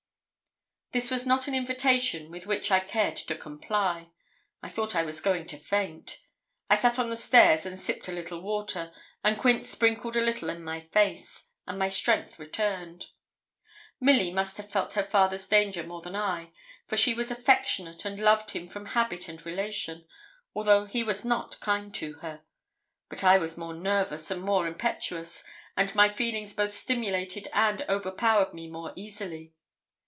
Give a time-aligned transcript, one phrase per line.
[0.93, 4.09] This was not an invitation with which I cared to comply.
[4.61, 6.19] I thought I was going to faint.
[6.69, 8.91] I sat on the stairs and sipped a little water,
[9.23, 13.07] and Quince sprinkled a little in my face, and my strength returned.
[14.01, 16.51] Milly must have felt her father's danger more than I,
[16.87, 20.05] for she was affectionate, and loved him from habit and relation,
[20.53, 22.41] although he was not kind to her.
[23.07, 25.45] But I was more nervous and more impetuous,
[25.77, 29.53] and my feelings both stimulated and overpowered me more easily.